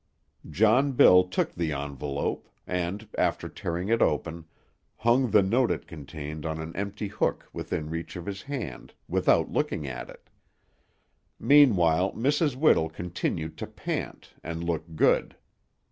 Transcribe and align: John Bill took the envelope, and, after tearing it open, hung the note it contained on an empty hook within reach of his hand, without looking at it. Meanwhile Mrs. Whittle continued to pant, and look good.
John 0.49 0.93
Bill 0.93 1.23
took 1.25 1.53
the 1.53 1.73
envelope, 1.73 2.49
and, 2.65 3.07
after 3.19 3.47
tearing 3.47 3.89
it 3.89 4.01
open, 4.01 4.45
hung 4.97 5.29
the 5.29 5.43
note 5.43 5.69
it 5.69 5.85
contained 5.85 6.43
on 6.43 6.59
an 6.59 6.75
empty 6.75 7.07
hook 7.09 7.47
within 7.53 7.87
reach 7.91 8.15
of 8.15 8.25
his 8.25 8.41
hand, 8.41 8.95
without 9.07 9.51
looking 9.51 9.85
at 9.85 10.09
it. 10.09 10.31
Meanwhile 11.39 12.13
Mrs. 12.13 12.55
Whittle 12.55 12.89
continued 12.89 13.57
to 13.59 13.67
pant, 13.67 14.33
and 14.43 14.63
look 14.63 14.85
good. 14.95 15.35